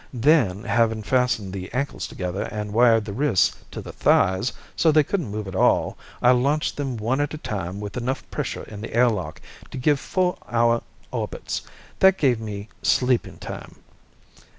"Then, 0.11 0.63
having 0.63 1.03
fastened 1.03 1.53
the 1.53 1.71
ankles 1.73 2.07
together 2.07 2.45
and 2.51 2.73
wired 2.73 3.05
the 3.05 3.13
wrists 3.13 3.55
to 3.69 3.81
the 3.83 3.91
thighs 3.91 4.51
so 4.75 4.91
they 4.91 5.03
couldn't 5.03 5.29
move 5.29 5.47
at 5.47 5.53
all, 5.53 5.95
I 6.23 6.31
launched 6.31 6.75
them 6.75 6.97
one 6.97 7.21
at 7.21 7.35
a 7.35 7.37
time 7.37 7.79
with 7.79 7.95
enough 7.95 8.27
pressure 8.31 8.63
in 8.63 8.81
the 8.81 8.95
air 8.95 9.09
lock 9.09 9.39
to 9.69 9.77
give 9.77 9.99
four 9.99 10.39
hour 10.49 10.81
orbits. 11.11 11.61
That 11.99 12.17
gave 12.17 12.39
me 12.39 12.67
sleeping 12.81 13.37
time." 13.37 13.75